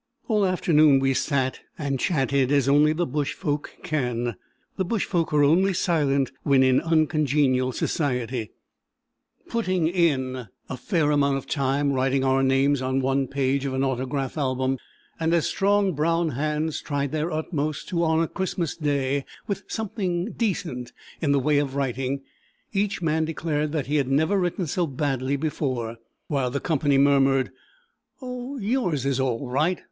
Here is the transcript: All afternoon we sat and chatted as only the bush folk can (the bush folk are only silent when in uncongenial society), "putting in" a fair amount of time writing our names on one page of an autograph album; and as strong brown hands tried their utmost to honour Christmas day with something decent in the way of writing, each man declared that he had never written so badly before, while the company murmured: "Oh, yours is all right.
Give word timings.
All 0.27 0.47
afternoon 0.47 0.97
we 0.97 1.13
sat 1.13 1.59
and 1.77 1.99
chatted 1.99 2.51
as 2.51 2.67
only 2.67 2.91
the 2.91 3.05
bush 3.05 3.35
folk 3.35 3.75
can 3.83 4.35
(the 4.75 4.83
bush 4.83 5.05
folk 5.05 5.31
are 5.31 5.43
only 5.43 5.75
silent 5.75 6.31
when 6.41 6.63
in 6.63 6.81
uncongenial 6.81 7.71
society), 7.71 8.49
"putting 9.47 9.87
in" 9.87 10.47
a 10.67 10.75
fair 10.77 11.11
amount 11.11 11.37
of 11.37 11.45
time 11.45 11.93
writing 11.93 12.23
our 12.23 12.41
names 12.41 12.81
on 12.81 12.99
one 12.99 13.27
page 13.27 13.63
of 13.65 13.75
an 13.75 13.83
autograph 13.83 14.39
album; 14.39 14.79
and 15.19 15.35
as 15.35 15.45
strong 15.45 15.93
brown 15.93 16.29
hands 16.29 16.81
tried 16.81 17.11
their 17.11 17.31
utmost 17.31 17.87
to 17.89 18.03
honour 18.03 18.25
Christmas 18.25 18.75
day 18.75 19.23
with 19.45 19.61
something 19.67 20.31
decent 20.31 20.93
in 21.21 21.31
the 21.31 21.39
way 21.39 21.59
of 21.59 21.75
writing, 21.75 22.21
each 22.73 23.03
man 23.03 23.23
declared 23.23 23.71
that 23.71 23.85
he 23.85 23.97
had 23.97 24.07
never 24.07 24.39
written 24.39 24.65
so 24.65 24.87
badly 24.87 25.35
before, 25.35 25.97
while 26.25 26.49
the 26.49 26.59
company 26.59 26.97
murmured: 26.97 27.51
"Oh, 28.19 28.57
yours 28.57 29.05
is 29.05 29.19
all 29.19 29.47
right. 29.47 29.79